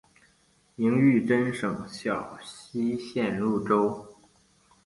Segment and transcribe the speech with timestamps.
[0.75, 4.03] 明玉珍省小溪县入州。